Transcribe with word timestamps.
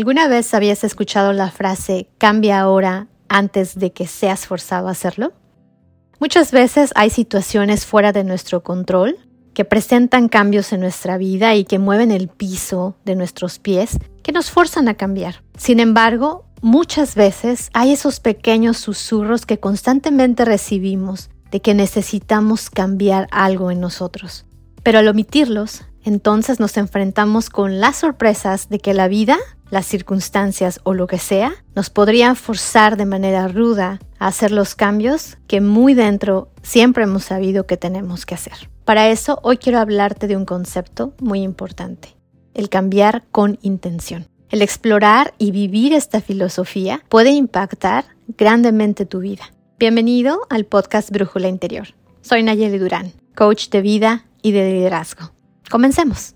¿Alguna 0.00 0.28
vez 0.28 0.54
habías 0.54 0.82
escuchado 0.82 1.32
la 1.32 1.50
frase 1.50 2.08
cambia 2.16 2.58
ahora 2.60 3.08
antes 3.28 3.78
de 3.78 3.92
que 3.92 4.06
seas 4.06 4.46
forzado 4.46 4.88
a 4.88 4.92
hacerlo? 4.92 5.32
Muchas 6.18 6.52
veces 6.52 6.90
hay 6.94 7.10
situaciones 7.10 7.86
fuera 7.86 8.12
de 8.12 8.24
nuestro 8.24 8.62
control 8.62 9.18
que 9.52 9.64
presentan 9.64 10.28
cambios 10.28 10.72
en 10.72 10.80
nuestra 10.80 11.18
vida 11.18 11.54
y 11.54 11.64
que 11.64 11.78
mueven 11.78 12.12
el 12.12 12.28
piso 12.28 12.96
de 13.04 13.14
nuestros 13.14 13.58
pies, 13.58 13.98
que 14.22 14.32
nos 14.32 14.50
forzan 14.50 14.88
a 14.88 14.94
cambiar. 14.94 15.42
Sin 15.58 15.80
embargo, 15.80 16.46
muchas 16.60 17.14
veces 17.14 17.70
hay 17.72 17.92
esos 17.92 18.20
pequeños 18.20 18.78
susurros 18.78 19.46
que 19.46 19.58
constantemente 19.58 20.44
recibimos 20.44 21.30
de 21.50 21.60
que 21.60 21.74
necesitamos 21.74 22.70
cambiar 22.70 23.26
algo 23.30 23.70
en 23.70 23.80
nosotros. 23.80 24.46
Pero 24.82 24.98
al 24.98 25.08
omitirlos, 25.08 25.84
entonces 26.04 26.60
nos 26.60 26.76
enfrentamos 26.76 27.50
con 27.50 27.80
las 27.80 27.96
sorpresas 27.96 28.68
de 28.68 28.78
que 28.78 28.94
la 28.94 29.08
vida 29.08 29.38
las 29.70 29.86
circunstancias 29.86 30.80
o 30.82 30.94
lo 30.94 31.06
que 31.06 31.18
sea, 31.18 31.52
nos 31.74 31.90
podrían 31.90 32.36
forzar 32.36 32.96
de 32.96 33.06
manera 33.06 33.48
ruda 33.48 34.00
a 34.18 34.26
hacer 34.26 34.50
los 34.50 34.74
cambios 34.74 35.38
que 35.46 35.60
muy 35.60 35.94
dentro 35.94 36.50
siempre 36.62 37.04
hemos 37.04 37.24
sabido 37.24 37.66
que 37.66 37.76
tenemos 37.76 38.26
que 38.26 38.34
hacer. 38.34 38.70
Para 38.84 39.08
eso, 39.08 39.38
hoy 39.42 39.56
quiero 39.56 39.78
hablarte 39.78 40.26
de 40.26 40.36
un 40.36 40.44
concepto 40.44 41.14
muy 41.20 41.42
importante, 41.42 42.16
el 42.54 42.68
cambiar 42.68 43.24
con 43.30 43.58
intención. 43.62 44.26
El 44.50 44.62
explorar 44.62 45.32
y 45.38 45.52
vivir 45.52 45.92
esta 45.92 46.20
filosofía 46.20 47.04
puede 47.08 47.30
impactar 47.30 48.04
grandemente 48.36 49.06
tu 49.06 49.20
vida. 49.20 49.44
Bienvenido 49.78 50.40
al 50.50 50.64
podcast 50.64 51.10
Brújula 51.10 51.46
Interior. 51.46 51.94
Soy 52.20 52.42
Nayeli 52.42 52.78
Durán, 52.78 53.12
coach 53.36 53.68
de 53.68 53.80
vida 53.80 54.24
y 54.42 54.50
de 54.50 54.72
liderazgo. 54.72 55.30
Comencemos. 55.70 56.34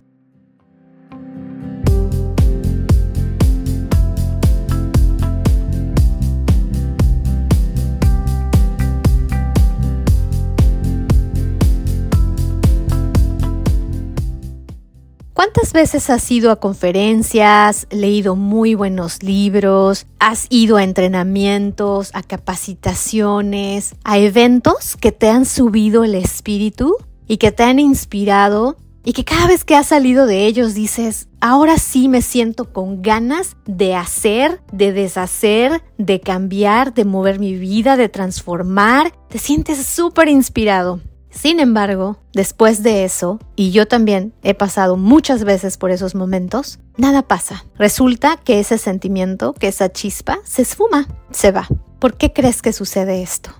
Veces 15.74 16.08
has 16.08 16.30
ido 16.30 16.52
a 16.52 16.56
conferencias, 16.56 17.86
leído 17.90 18.36
muy 18.36 18.74
buenos 18.76 19.22
libros, 19.24 20.06
has 20.20 20.46
ido 20.48 20.76
a 20.76 20.84
entrenamientos, 20.84 22.10
a 22.14 22.22
capacitaciones, 22.22 23.96
a 24.04 24.18
eventos 24.18 24.96
que 24.96 25.10
te 25.10 25.28
han 25.28 25.44
subido 25.44 26.04
el 26.04 26.14
espíritu 26.14 26.96
y 27.26 27.38
que 27.38 27.50
te 27.50 27.64
han 27.64 27.80
inspirado 27.80 28.76
y 29.02 29.12
que 29.12 29.24
cada 29.24 29.48
vez 29.48 29.64
que 29.64 29.74
has 29.74 29.88
salido 29.88 30.26
de 30.26 30.46
ellos 30.46 30.74
dices, 30.74 31.28
ahora 31.40 31.76
sí 31.76 32.08
me 32.08 32.22
siento 32.22 32.72
con 32.72 33.02
ganas 33.02 33.56
de 33.66 33.96
hacer, 33.96 34.62
de 34.72 34.92
deshacer, 34.92 35.82
de 35.98 36.20
cambiar, 36.20 36.94
de 36.94 37.04
mover 37.04 37.40
mi 37.40 37.54
vida, 37.54 37.96
de 37.96 38.08
transformar, 38.08 39.12
te 39.28 39.38
sientes 39.38 39.84
súper 39.84 40.28
inspirado. 40.28 41.00
Sin 41.34 41.60
embargo, 41.60 42.18
después 42.32 42.82
de 42.82 43.04
eso, 43.04 43.38
y 43.56 43.72
yo 43.72 43.86
también 43.86 44.32
he 44.42 44.54
pasado 44.54 44.96
muchas 44.96 45.44
veces 45.44 45.76
por 45.76 45.90
esos 45.90 46.14
momentos, 46.14 46.78
nada 46.96 47.22
pasa. 47.22 47.66
Resulta 47.76 48.36
que 48.36 48.60
ese 48.60 48.78
sentimiento, 48.78 49.52
que 49.52 49.68
esa 49.68 49.92
chispa, 49.92 50.38
se 50.44 50.62
esfuma, 50.62 51.08
se 51.30 51.50
va. 51.50 51.68
¿Por 51.98 52.16
qué 52.16 52.32
crees 52.32 52.62
que 52.62 52.72
sucede 52.72 53.22
esto? 53.22 53.50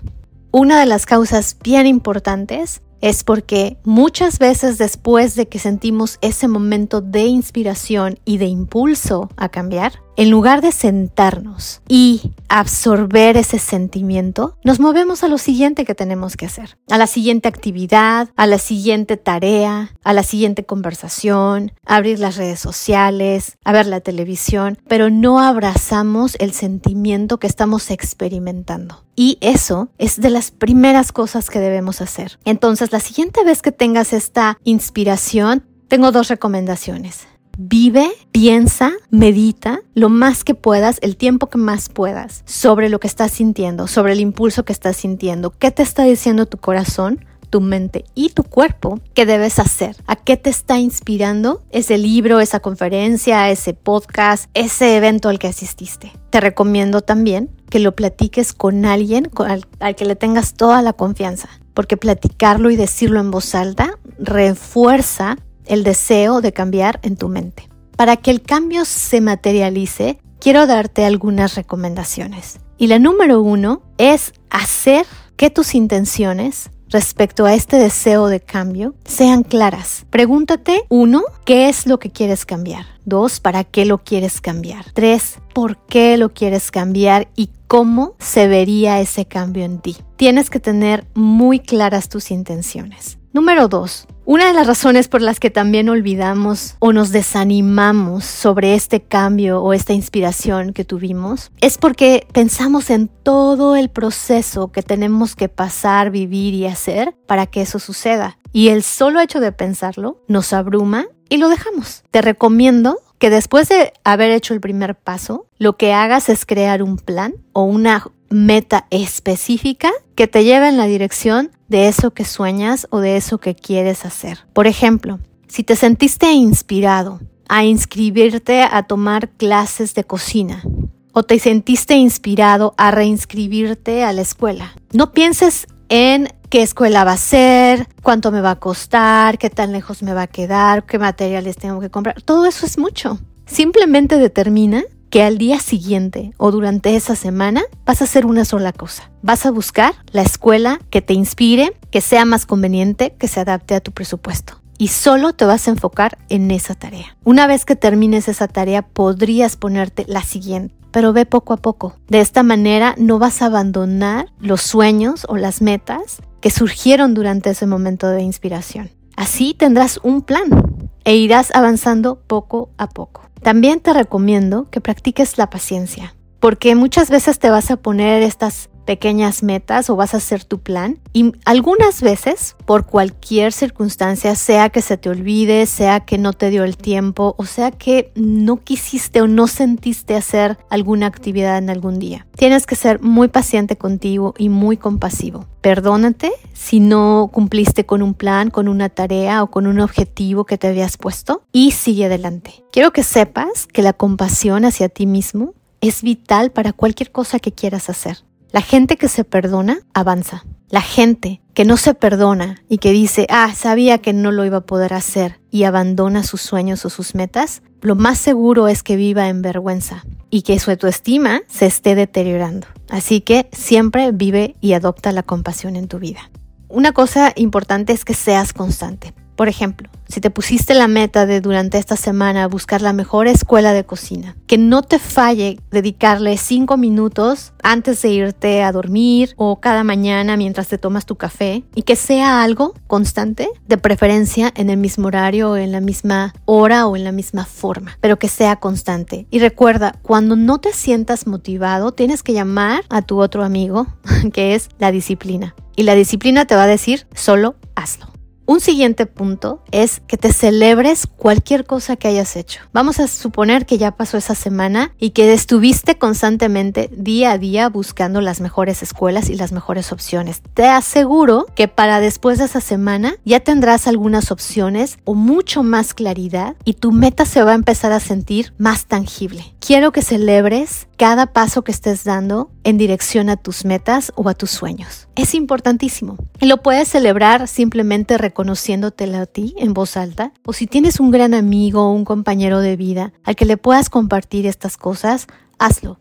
Una 0.51 0.79
de 0.79 0.85
las 0.85 1.05
causas 1.05 1.57
bien 1.61 1.85
importantes 1.85 2.81
es 3.01 3.23
porque 3.23 3.77
muchas 3.83 4.39
veces 4.39 4.77
después 4.77 5.35
de 5.35 5.47
que 5.47 5.59
sentimos 5.59 6.17
ese 6.21 6.47
momento 6.47 7.01
de 7.01 7.25
inspiración 7.25 8.19
y 8.23 8.37
de 8.37 8.45
impulso 8.45 9.29
a 9.35 9.49
cambiar, 9.49 10.01
en 10.17 10.29
lugar 10.29 10.61
de 10.61 10.71
sentarnos 10.71 11.81
y 11.87 12.31
absorber 12.47 13.37
ese 13.37 13.59
sentimiento, 13.59 14.57
nos 14.63 14.79
movemos 14.79 15.23
a 15.23 15.27
lo 15.27 15.37
siguiente 15.37 15.85
que 15.85 15.95
tenemos 15.95 16.37
que 16.37 16.45
hacer, 16.45 16.77
a 16.89 16.97
la 16.97 17.07
siguiente 17.07 17.47
actividad, 17.47 18.29
a 18.35 18.47
la 18.47 18.57
siguiente 18.57 19.17
tarea, 19.17 19.91
a 20.03 20.13
la 20.13 20.23
siguiente 20.23 20.65
conversación, 20.65 21.73
abrir 21.85 22.19
las 22.19 22.37
redes 22.37 22.59
sociales, 22.59 23.57
a 23.63 23.71
ver 23.73 23.87
la 23.87 23.99
televisión, 23.99 24.77
pero 24.87 25.09
no 25.09 25.39
abrazamos 25.39 26.35
el 26.39 26.53
sentimiento 26.53 27.37
que 27.37 27.47
estamos 27.47 27.91
experimentando. 27.91 29.03
Y 29.15 29.37
eso 29.41 29.89
es 29.97 30.19
de 30.19 30.29
las 30.29 30.51
primeras 30.51 31.11
cosas 31.11 31.49
que 31.49 31.59
debemos 31.59 32.01
hacer. 32.01 32.37
Entonces, 32.43 32.91
la 32.91 32.99
siguiente 32.99 33.43
vez 33.43 33.61
que 33.61 33.71
tengas 33.71 34.13
esta 34.13 34.57
inspiración, 34.63 35.63
tengo 35.87 36.11
dos 36.11 36.27
recomendaciones. 36.27 37.27
Vive, 37.57 38.11
piensa, 38.31 38.91
medita 39.09 39.79
lo 39.93 40.09
más 40.09 40.43
que 40.43 40.55
puedas, 40.55 40.97
el 41.01 41.15
tiempo 41.15 41.47
que 41.47 41.57
más 41.57 41.89
puedas, 41.89 42.43
sobre 42.45 42.89
lo 42.89 42.99
que 42.99 43.07
estás 43.07 43.31
sintiendo, 43.31 43.87
sobre 43.87 44.13
el 44.13 44.19
impulso 44.19 44.65
que 44.65 44.73
estás 44.73 44.97
sintiendo, 44.97 45.51
qué 45.51 45.71
te 45.71 45.83
está 45.83 46.03
diciendo 46.03 46.45
tu 46.47 46.57
corazón, 46.57 47.25
tu 47.49 47.61
mente 47.61 48.03
y 48.15 48.29
tu 48.29 48.43
cuerpo 48.43 48.99
qué 49.13 49.25
debes 49.25 49.59
hacer, 49.59 49.95
a 50.07 50.17
qué 50.17 50.35
te 50.35 50.49
está 50.49 50.79
inspirando 50.79 51.63
ese 51.71 51.97
libro, 51.97 52.41
esa 52.41 52.59
conferencia, 52.59 53.49
ese 53.49 53.73
podcast, 53.73 54.49
ese 54.53 54.97
evento 54.97 55.29
al 55.29 55.39
que 55.39 55.47
asististe. 55.47 56.11
Te 56.31 56.41
recomiendo 56.41 56.99
también 56.99 57.49
que 57.69 57.79
lo 57.79 57.95
platiques 57.95 58.51
con 58.51 58.85
alguien 58.85 59.29
al, 59.37 59.65
al 59.79 59.95
que 59.95 60.05
le 60.05 60.17
tengas 60.17 60.55
toda 60.55 60.81
la 60.81 60.91
confianza, 60.91 61.47
porque 61.73 61.95
platicarlo 61.95 62.71
y 62.71 62.75
decirlo 62.75 63.21
en 63.21 63.31
voz 63.31 63.55
alta 63.55 63.97
refuerza 64.17 65.37
el 65.67 65.83
deseo 65.83 66.41
de 66.41 66.53
cambiar 66.53 66.99
en 67.03 67.17
tu 67.17 67.29
mente. 67.29 67.69
Para 67.95 68.17
que 68.17 68.31
el 68.31 68.41
cambio 68.41 68.85
se 68.85 69.21
materialice, 69.21 70.19
quiero 70.39 70.67
darte 70.67 71.05
algunas 71.05 71.55
recomendaciones. 71.55 72.59
Y 72.77 72.87
la 72.87 72.99
número 72.99 73.41
uno 73.41 73.81
es 73.97 74.33
hacer 74.49 75.05
que 75.37 75.49
tus 75.49 75.75
intenciones 75.75 76.69
respecto 76.89 77.45
a 77.45 77.53
este 77.53 77.77
deseo 77.77 78.27
de 78.27 78.39
cambio 78.39 78.95
sean 79.05 79.43
claras. 79.43 80.05
Pregúntate, 80.09 80.83
uno, 80.89 81.23
¿qué 81.45 81.69
es 81.69 81.87
lo 81.87 81.99
que 81.99 82.11
quieres 82.11 82.45
cambiar? 82.45 82.85
Dos, 83.05 83.39
¿para 83.39 83.63
qué 83.63 83.85
lo 83.85 83.99
quieres 83.99 84.41
cambiar? 84.41 84.85
Tres, 84.93 85.39
¿por 85.53 85.77
qué 85.87 86.17
lo 86.17 86.33
quieres 86.33 86.71
cambiar 86.71 87.27
y 87.35 87.49
cómo 87.67 88.15
se 88.19 88.47
vería 88.47 88.99
ese 88.99 89.25
cambio 89.25 89.63
en 89.63 89.79
ti? 89.79 89.97
Tienes 90.15 90.49
que 90.49 90.59
tener 90.59 91.05
muy 91.13 91.59
claras 91.59 92.09
tus 92.09 92.31
intenciones. 92.31 93.17
Número 93.33 93.67
dos, 93.67 94.07
una 94.25 94.47
de 94.47 94.53
las 94.53 94.67
razones 94.67 95.07
por 95.07 95.21
las 95.21 95.39
que 95.39 95.51
también 95.51 95.87
olvidamos 95.87 96.75
o 96.79 96.93
nos 96.93 97.11
desanimamos 97.11 98.25
sobre 98.25 98.73
este 98.73 99.01
cambio 99.01 99.61
o 99.61 99.73
esta 99.73 99.93
inspiración 99.93 100.73
que 100.73 100.83
tuvimos 100.83 101.51
es 101.61 101.77
porque 101.77 102.27
pensamos 102.33 102.89
en 102.89 103.07
todo 103.07 103.75
el 103.75 103.89
proceso 103.89 104.71
que 104.71 104.81
tenemos 104.81 105.35
que 105.35 105.47
pasar, 105.47 106.09
vivir 106.09 106.53
y 106.55 106.65
hacer 106.65 107.15
para 107.27 107.45
que 107.45 107.61
eso 107.61 107.77
suceda. 107.79 108.39
Y 108.51 108.69
el 108.69 108.83
solo 108.83 109.19
hecho 109.19 109.39
de 109.39 109.51
pensarlo 109.51 110.23
nos 110.27 110.53
abruma 110.53 111.05
y 111.29 111.37
lo 111.37 111.49
dejamos. 111.49 112.03
Te 112.09 112.21
recomiendo 112.21 112.97
que 113.19 113.29
después 113.29 113.69
de 113.69 113.93
haber 114.03 114.31
hecho 114.31 114.53
el 114.53 114.61
primer 114.61 114.95
paso, 114.95 115.47
lo 115.57 115.77
que 115.77 115.93
hagas 115.93 116.29
es 116.29 116.45
crear 116.45 116.83
un 116.83 116.97
plan 116.97 117.35
o 117.53 117.63
una 117.63 118.05
meta 118.29 118.87
específica 118.89 119.91
que 120.15 120.27
te 120.27 120.43
lleve 120.43 120.69
en 120.69 120.77
la 120.77 120.85
dirección 120.85 121.51
de 121.67 121.87
eso 121.87 122.11
que 122.11 122.25
sueñas 122.25 122.87
o 122.89 122.99
de 122.99 123.17
eso 123.17 123.37
que 123.37 123.55
quieres 123.55 124.05
hacer. 124.05 124.39
Por 124.53 124.67
ejemplo, 124.67 125.19
si 125.47 125.63
te 125.63 125.75
sentiste 125.75 126.31
inspirado 126.31 127.19
a 127.47 127.63
inscribirte 127.63 128.63
a 128.63 128.83
tomar 128.83 129.29
clases 129.29 129.93
de 129.93 130.03
cocina 130.03 130.63
o 131.11 131.23
te 131.23 131.39
sentiste 131.39 131.95
inspirado 131.95 132.73
a 132.77 132.91
reinscribirte 132.91 134.03
a 134.03 134.13
la 134.13 134.21
escuela, 134.21 134.75
no 134.91 135.11
pienses 135.11 135.67
en 135.89 136.29
qué 136.49 136.61
escuela 136.61 137.03
va 137.03 137.13
a 137.13 137.17
ser, 137.17 137.87
cuánto 138.01 138.31
me 138.31 138.41
va 138.41 138.51
a 138.51 138.59
costar, 138.59 139.37
qué 139.37 139.49
tan 139.49 139.71
lejos 139.71 140.03
me 140.03 140.13
va 140.13 140.23
a 140.23 140.27
quedar, 140.27 140.85
qué 140.85 140.99
materiales 140.99 141.57
tengo 141.57 141.79
que 141.79 141.89
comprar. 141.89 142.21
Todo 142.21 142.45
eso 142.45 142.65
es 142.65 142.77
mucho. 142.77 143.19
Simplemente 143.45 144.17
determina 144.17 144.83
que 145.15 145.23
al 145.23 145.37
día 145.37 145.61
siguiente 145.61 146.33
o 146.35 146.51
durante 146.51 146.97
esa 146.97 147.15
semana 147.15 147.63
vas 147.85 148.01
a 148.01 148.03
hacer 148.03 148.25
una 148.25 148.43
sola 148.43 148.73
cosa. 148.73 149.11
Vas 149.21 149.45
a 149.45 149.51
buscar 149.51 149.93
la 150.11 150.23
escuela 150.23 150.81
que 150.89 151.01
te 151.01 151.13
inspire, 151.13 151.71
que 151.89 152.01
sea 152.01 152.25
más 152.25 152.45
conveniente, 152.45 153.15
que 153.17 153.29
se 153.29 153.39
adapte 153.39 153.75
a 153.75 153.79
tu 153.79 153.93
presupuesto. 153.93 154.61
Y 154.77 154.89
solo 154.89 155.31
te 155.31 155.45
vas 155.45 155.69
a 155.69 155.71
enfocar 155.71 156.17
en 156.27 156.51
esa 156.51 156.75
tarea. 156.75 157.15
Una 157.23 157.47
vez 157.47 157.63
que 157.63 157.77
termines 157.77 158.27
esa 158.27 158.49
tarea, 158.49 158.81
podrías 158.81 159.55
ponerte 159.55 160.03
la 160.09 160.21
siguiente 160.21 160.75
pero 160.91 161.13
ve 161.13 161.25
poco 161.25 161.53
a 161.53 161.57
poco. 161.57 161.95
De 162.09 162.19
esta 162.19 162.43
manera 162.43 162.93
no 162.97 163.17
vas 163.17 163.41
a 163.41 163.45
abandonar 163.45 164.33
los 164.39 164.61
sueños 164.61 165.25
o 165.29 165.37
las 165.37 165.61
metas 165.61 166.21
que 166.41 166.49
surgieron 166.49 167.13
durante 167.13 167.51
ese 167.51 167.67
momento 167.67 168.09
de 168.09 168.21
inspiración. 168.21 168.91
Así 169.15 169.53
tendrás 169.53 169.97
un 170.03 170.23
plan 170.23 170.89
e 171.05 171.15
irás 171.15 171.53
avanzando 171.53 172.19
poco 172.27 172.69
a 172.77 172.89
poco. 172.89 173.24
También 173.41 173.79
te 173.79 173.93
recomiendo 173.93 174.69
que 174.69 174.81
practiques 174.81 175.37
la 175.37 175.49
paciencia, 175.49 176.15
porque 176.39 176.75
muchas 176.75 177.09
veces 177.09 177.39
te 177.39 177.49
vas 177.49 177.71
a 177.71 177.77
poner 177.77 178.23
estas 178.23 178.69
pequeñas 178.85 179.43
metas 179.43 179.89
o 179.89 179.95
vas 179.95 180.13
a 180.13 180.17
hacer 180.17 180.43
tu 180.43 180.59
plan 180.59 180.99
y 181.13 181.33
algunas 181.43 182.01
veces 182.01 182.55
por 182.65 182.85
cualquier 182.85 183.51
circunstancia, 183.51 184.35
sea 184.35 184.69
que 184.69 184.81
se 184.81 184.97
te 184.97 185.09
olvide, 185.09 185.65
sea 185.65 186.01
que 186.01 186.17
no 186.17 186.33
te 186.33 186.49
dio 186.49 186.63
el 186.63 186.77
tiempo 186.77 187.35
o 187.37 187.45
sea 187.45 187.71
que 187.71 188.11
no 188.15 188.57
quisiste 188.57 189.21
o 189.21 189.27
no 189.27 189.47
sentiste 189.47 190.15
hacer 190.15 190.57
alguna 190.69 191.07
actividad 191.07 191.57
en 191.57 191.69
algún 191.69 191.99
día. 191.99 192.27
Tienes 192.35 192.65
que 192.65 192.75
ser 192.75 193.01
muy 193.01 193.27
paciente 193.27 193.77
contigo 193.77 194.33
y 194.37 194.49
muy 194.49 194.77
compasivo. 194.77 195.45
Perdónate 195.61 196.31
si 196.53 196.79
no 196.79 197.29
cumpliste 197.33 197.85
con 197.85 198.01
un 198.01 198.13
plan, 198.13 198.49
con 198.49 198.67
una 198.67 198.89
tarea 198.89 199.41
o 199.41 199.49
con 199.49 199.67
un 199.67 199.79
objetivo 199.79 200.45
que 200.45 200.57
te 200.57 200.67
habías 200.67 200.97
puesto 200.97 201.43
y 201.51 201.71
sigue 201.71 202.05
adelante. 202.05 202.63
Quiero 202.71 202.91
que 202.91 203.03
sepas 203.03 203.67
que 203.67 203.81
la 203.81 203.93
compasión 203.93 204.65
hacia 204.65 204.89
ti 204.89 205.05
mismo 205.05 205.53
es 205.81 206.01
vital 206.01 206.51
para 206.51 206.73
cualquier 206.73 207.11
cosa 207.11 207.39
que 207.39 207.51
quieras 207.51 207.89
hacer. 207.89 208.17
La 208.51 208.61
gente 208.61 208.97
que 208.97 209.07
se 209.07 209.23
perdona 209.23 209.79
avanza. 209.93 210.45
La 210.69 210.81
gente 210.81 211.41
que 211.53 211.65
no 211.65 211.77
se 211.77 211.93
perdona 211.93 212.61
y 212.67 212.79
que 212.79 212.91
dice, 212.91 213.27
ah, 213.29 213.53
sabía 213.55 213.99
que 213.99 214.13
no 214.13 214.31
lo 214.31 214.45
iba 214.45 214.57
a 214.57 214.65
poder 214.65 214.93
hacer 214.93 215.39
y 215.51 215.63
abandona 215.63 216.23
sus 216.23 216.41
sueños 216.41 216.85
o 216.85 216.89
sus 216.89 217.15
metas, 217.15 217.61
lo 217.81 217.95
más 217.95 218.17
seguro 218.17 218.67
es 218.67 218.81
que 218.81 218.95
viva 218.95 219.29
en 219.29 219.41
vergüenza 219.41 220.03
y 220.29 220.41
que 220.41 220.59
su 220.59 220.71
autoestima 220.71 221.41
se 221.47 221.67
esté 221.67 221.95
deteriorando. 221.95 222.67
Así 222.89 223.21
que 223.21 223.47
siempre 223.51 224.11
vive 224.11 224.55
y 224.59 224.73
adopta 224.73 225.11
la 225.11 225.23
compasión 225.23 225.75
en 225.75 225.87
tu 225.87 225.99
vida. 225.99 226.29
Una 226.67 226.91
cosa 226.91 227.31
importante 227.35 227.93
es 227.93 228.03
que 228.03 228.13
seas 228.13 228.51
constante. 228.51 229.13
Por 229.35 229.49
ejemplo, 229.49 229.89
si 230.07 230.21
te 230.21 230.29
pusiste 230.29 230.73
la 230.75 230.87
meta 230.87 231.25
de 231.25 231.41
durante 231.41 231.77
esta 231.77 231.95
semana 231.95 232.47
buscar 232.47 232.81
la 232.81 232.93
mejor 232.93 233.27
escuela 233.27 233.73
de 233.73 233.83
cocina, 233.83 234.35
que 234.47 234.57
no 234.57 234.81
te 234.81 234.99
falle 234.99 235.59
dedicarle 235.71 236.37
cinco 236.37 236.77
minutos 236.77 237.53
antes 237.63 238.01
de 238.01 238.09
irte 238.09 238.63
a 238.63 238.71
dormir 238.71 239.33
o 239.35 239.59
cada 239.59 239.83
mañana 239.83 240.37
mientras 240.37 240.67
te 240.67 240.77
tomas 240.77 241.05
tu 241.05 241.15
café 241.15 241.63
y 241.73 241.81
que 241.81 241.95
sea 241.95 242.43
algo 242.43 242.73
constante, 242.87 243.49
de 243.67 243.77
preferencia 243.77 244.53
en 244.55 244.69
el 244.69 244.77
mismo 244.77 245.07
horario, 245.07 245.57
en 245.57 245.71
la 245.71 245.81
misma 245.81 246.33
hora 246.45 246.87
o 246.87 246.95
en 246.95 247.03
la 247.03 247.11
misma 247.11 247.45
forma, 247.45 247.97
pero 247.99 248.17
que 248.17 248.29
sea 248.29 248.55
constante. 248.57 249.27
Y 249.31 249.39
recuerda, 249.39 249.95
cuando 250.01 250.35
no 250.35 250.59
te 250.59 250.71
sientas 250.71 251.27
motivado, 251.27 251.91
tienes 251.91 252.23
que 252.23 252.33
llamar 252.33 252.83
a 252.89 253.01
tu 253.01 253.19
otro 253.19 253.43
amigo, 253.43 253.87
que 254.33 254.55
es 254.55 254.69
la 254.77 254.91
disciplina. 254.91 255.55
Y 255.75 255.83
la 255.83 255.95
disciplina 255.95 256.45
te 256.45 256.55
va 256.55 256.63
a 256.63 256.67
decir, 256.67 257.05
solo 257.13 257.55
hazlo. 257.75 258.14
Un 258.47 258.59
siguiente 258.59 259.07
punto 259.07 259.63
es 259.71 260.01
que 260.07 260.17
te 260.17 260.31
celebres 260.31 261.07
cualquier 261.07 261.65
cosa 261.65 261.95
que 261.95 262.07
hayas 262.07 262.35
hecho. 262.35 262.61
Vamos 262.73 262.99
a 262.99 263.07
suponer 263.07 263.65
que 263.65 263.79
ya 263.79 263.91
pasó 263.91 264.17
esa 264.17 264.35
semana 264.35 264.93
y 264.99 265.11
que 265.11 265.33
estuviste 265.33 265.97
constantemente 265.97 266.91
día 266.95 267.31
a 267.31 267.37
día 267.39 267.69
buscando 267.69 268.21
las 268.21 268.41
mejores 268.41 268.83
escuelas 268.83 269.31
y 269.31 269.35
las 269.35 269.51
mejores 269.51 269.91
opciones. 269.91 270.43
Te 270.53 270.67
aseguro 270.67 271.47
que 271.55 271.67
para 271.67 271.99
después 271.99 272.37
de 272.37 272.45
esa 272.45 272.61
semana 272.61 273.15
ya 273.25 273.39
tendrás 273.39 273.87
algunas 273.87 274.29
opciones 274.29 274.99
o 275.05 275.15
mucho 275.15 275.63
más 275.63 275.95
claridad 275.95 276.55
y 276.65 276.73
tu 276.73 276.91
meta 276.91 277.25
se 277.25 277.41
va 277.41 277.53
a 277.53 277.55
empezar 277.55 277.93
a 277.93 277.99
sentir 277.99 278.53
más 278.59 278.85
tangible. 278.85 279.54
Quiero 279.65 279.91
que 279.91 280.03
celebres 280.03 280.87
cada 280.95 281.25
paso 281.25 281.63
que 281.63 281.71
estés 281.71 282.03
dando 282.03 282.51
en 282.63 282.77
dirección 282.77 283.29
a 283.29 283.35
tus 283.35 283.65
metas 283.65 284.11
o 284.13 284.29
a 284.29 284.35
tus 284.35 284.51
sueños. 284.51 285.07
Es 285.15 285.33
importantísimo. 285.33 286.17
Lo 286.39 286.61
puedes 286.61 286.87
celebrar 286.87 287.47
simplemente 287.47 288.19
reconociéndotelo 288.19 289.17
a 289.17 289.25
ti 289.25 289.55
en 289.57 289.73
voz 289.73 289.97
alta. 289.97 290.33
O 290.45 290.53
si 290.53 290.67
tienes 290.67 290.99
un 290.99 291.09
gran 291.09 291.33
amigo 291.33 291.81
o 291.81 291.93
un 291.93 292.05
compañero 292.05 292.59
de 292.59 292.75
vida 292.75 293.11
al 293.23 293.35
que 293.35 293.45
le 293.45 293.57
puedas 293.57 293.89
compartir 293.89 294.45
estas 294.45 294.77
cosas, 294.77 295.25
hazlo. 295.57 295.97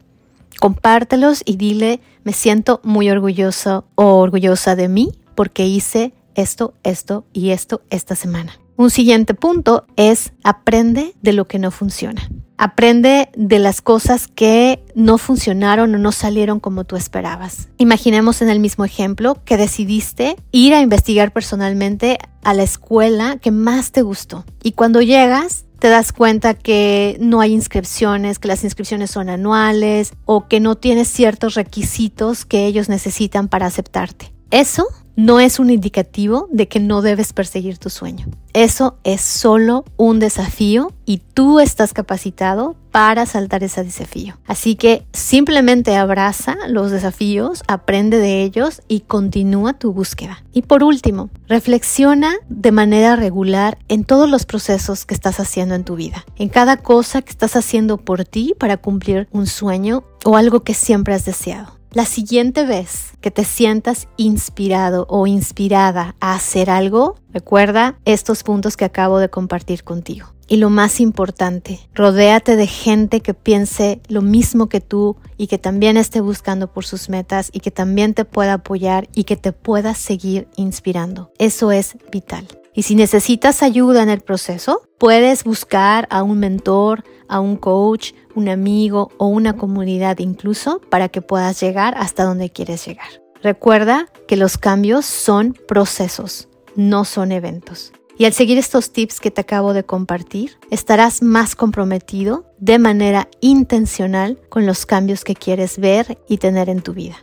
Compártelos 0.61 1.41
y 1.47 1.57
dile, 1.57 2.01
me 2.23 2.35
siento 2.35 2.83
muy 2.85 3.09
orgulloso 3.09 3.87
o 3.95 4.17
orgullosa 4.17 4.77
de 4.77 4.89
mí 4.89 5.13
porque 5.35 5.65
hice 5.65 6.13
esto, 6.35 6.75
esto 6.83 7.25
y 7.33 7.49
esto 7.49 7.81
esta 7.89 8.15
semana. 8.15 8.61
Un 8.77 8.91
siguiente 8.91 9.33
punto 9.33 9.87
es 9.97 10.35
aprende 10.43 11.15
de 11.23 11.33
lo 11.33 11.47
que 11.47 11.59
no 11.59 11.71
funciona. 11.71 12.29
Aprende 12.57 13.29
de 13.37 13.59
las 13.59 13.83
cosas 13.83 14.29
que 14.29 14.85
no 14.95 15.19
funcionaron 15.19 15.95
o 15.95 15.99
no 15.99 16.13
salieron 16.13 16.61
como 16.61 16.85
tú 16.85 16.97
esperabas. 16.97 17.69
Imaginemos 17.79 18.43
en 18.43 18.49
el 18.49 18.61
mismo 18.61 18.85
ejemplo 18.85 19.43
que 19.45 19.57
decidiste 19.57 20.37
ir 20.53 20.73
a 20.75 20.81
investigar 20.81 21.33
personalmente 21.33 22.19
a 22.43 22.55
la 22.55 22.63
escuela 22.63 23.39
que 23.39 23.51
más 23.51 23.91
te 23.91 24.03
gustó. 24.03 24.45
Y 24.63 24.73
cuando 24.73 25.03
llegas, 25.03 25.65
te 25.81 25.89
das 25.89 26.13
cuenta 26.13 26.55
que 26.55 27.17
no 27.21 27.41
hay 27.41 27.53
inscripciones, 27.53 28.39
que 28.39 28.49
las 28.49 28.65
inscripciones 28.65 29.11
son 29.11 29.29
anuales 29.29 30.13
o 30.25 30.47
que 30.49 30.61
no 30.61 30.77
tienes 30.77 31.09
ciertos 31.09 31.55
requisitos 31.55 32.45
que 32.45 32.67
ellos 32.67 32.89
necesitan 32.89 33.49
para 33.49 33.67
aceptarte. 33.67 34.33
Eso 34.51 34.87
no 35.17 35.41
es 35.41 35.59
un 35.59 35.71
indicativo 35.71 36.49
de 36.51 36.69
que 36.69 36.81
no 36.81 37.03
debes 37.03 37.33
perseguir 37.33 37.79
tu 37.79 37.91
sueño. 37.91 38.27
Eso 38.53 38.99
es 39.05 39.21
solo 39.21 39.85
un 39.97 40.21
desafío 40.21 40.93
y 41.07 41.19
tú 41.19 41.61
estás 41.61 41.93
capacitado 41.93 42.77
para 42.93 43.27
saltar 43.27 43.65
ese 43.65 43.83
desafío. 43.83 44.39
Así 44.47 44.77
que 44.77 45.05
simplemente 45.13 45.97
abraza 45.97 46.57
los 46.69 46.93
desafíos, 46.93 47.65
aprende 47.67 48.19
de 48.19 48.43
ellos 48.45 48.83
y 48.87 49.01
continúa 49.01 49.73
tu 49.73 49.93
búsqueda. 49.93 50.45
Y 50.53 50.63
por 50.63 50.85
último, 50.85 51.31
reflexiona 51.49 52.35
de 52.49 52.71
manera 52.71 53.17
regular 53.17 53.79
en 53.89 54.05
todos 54.05 54.31
los 54.31 54.47
procesos 54.47 55.05
que 55.07 55.15
estás 55.15 55.41
haciendo 55.41 55.75
en 55.75 55.83
tu 55.83 55.97
vida, 55.97 56.25
en 56.37 56.49
cada 56.49 56.77
cosa 56.77 57.23
que 57.23 57.31
estás 57.31 57.57
haciendo 57.57 57.97
por 57.97 58.25
ti 58.25 58.55
para 58.57 58.77
cumplir 58.77 59.27
un 59.33 59.49
sueño 59.49 60.05
o 60.25 60.37
algo 60.37 60.61
que 60.61 60.75
siempre 60.75 61.15
has 61.15 61.25
deseado. 61.25 61.73
La 61.95 62.07
siguiente 62.07 62.67
vez 62.67 63.13
que 63.21 63.31
te 63.31 63.45
sientas 63.45 64.09
inspirado 64.17 65.07
o 65.09 65.29
inspirada 65.29 66.17
a 66.19 66.35
hacer 66.35 66.69
algo, 66.69 67.15
recuerda 67.33 68.01
estos 68.05 68.43
puntos 68.43 68.77
que 68.77 68.85
acabo 68.85 69.21
de 69.21 69.31
compartir 69.31 69.85
contigo. 69.85 70.35
Y 70.49 70.57
lo 70.57 70.71
más 70.71 70.99
importante, 70.99 71.79
rodéate 71.95 72.57
de 72.57 72.67
gente 72.67 73.21
que 73.21 73.33
piense 73.33 74.01
lo 74.09 74.23
mismo 74.23 74.69
que 74.69 74.81
tú 74.81 75.17
y 75.37 75.47
que 75.47 75.59
también 75.59 75.97
esté 75.97 76.21
buscando 76.21 76.67
por 76.67 76.85
sus 76.85 77.09
metas 77.09 77.49
y 77.53 77.61
que 77.61 77.71
también 77.71 78.13
te 78.13 78.25
pueda 78.25 78.55
apoyar 78.55 79.09
y 79.15 79.23
que 79.23 79.37
te 79.37 79.53
pueda 79.53 79.95
seguir 79.95 80.49
inspirando. 80.57 81.31
Eso 81.39 81.71
es 81.71 81.97
vital. 82.11 82.49
Y 82.75 82.83
si 82.83 82.97
necesitas 82.97 83.63
ayuda 83.63 84.03
en 84.03 84.09
el 84.11 84.21
proceso, 84.21 84.83
puedes 84.99 85.45
buscar 85.45 86.09
a 86.11 86.25
un 86.25 86.41
mentor, 86.41 87.05
a 87.29 87.39
un 87.39 87.57
coach, 87.57 88.13
un 88.35 88.49
amigo 88.49 89.13
o 89.17 89.27
una 89.27 89.57
comunidad 89.57 90.19
incluso 90.19 90.81
para 90.91 91.09
que 91.09 91.23
puedas 91.23 91.61
llegar 91.61 91.95
hasta 91.97 92.25
donde 92.25 92.51
quieres 92.51 92.85
llegar. 92.85 93.23
Recuerda 93.43 94.09
que 94.27 94.37
los 94.37 94.59
cambios 94.59 95.07
son 95.07 95.57
procesos, 95.69 96.49
no 96.75 97.05
son 97.05 97.31
eventos. 97.31 97.93
Y 98.17 98.27
al 98.27 98.33
seguir 98.33 98.59
estos 98.59 98.93
tips 98.93 99.21
que 99.21 99.31
te 99.31 99.41
acabo 99.41 99.73
de 99.73 99.85
compartir, 99.85 100.59
estarás 100.71 101.21
más 101.23 101.57
comprometido 101.57 102.47
de 102.59 102.79
manera 102.79 103.29
intencional 103.41 104.41
con 104.49 104.67
los 104.67 104.87
cambios 104.87 105.25
que 105.25 105.35
quieres 105.35 105.79
ver 105.79 106.19
y 106.29 106.39
tener 106.39 106.69
en 106.69 106.81
tu 106.81 106.93
vida. 106.93 107.17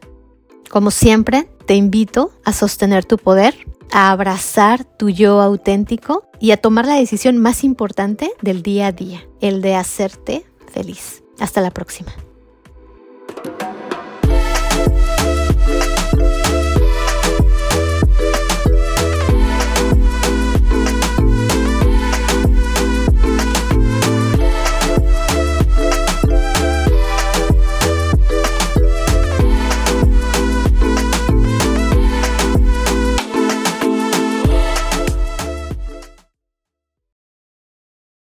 Como 0.70 0.92
siempre, 0.92 1.50
te 1.66 1.76
invito 1.76 2.32
a 2.44 2.54
sostener 2.54 3.06
tu 3.06 3.18
poder, 3.18 3.56
a 3.92 4.12
abrazar 4.12 4.84
tu 4.86 5.10
yo 5.10 5.42
auténtico 5.42 6.30
y 6.40 6.52
a 6.52 6.58
tomar 6.58 6.86
la 6.86 6.96
decisión 6.96 7.38
más 7.38 7.64
importante 7.64 8.32
del 8.42 8.64
día 8.64 8.88
a 8.88 8.92
día, 8.92 9.22
el 9.42 9.62
de 9.62 9.76
hacerte 9.76 10.46
feliz. 10.72 11.24
Hasta 11.40 11.62
la 11.62 11.72
próxima. 11.72 12.12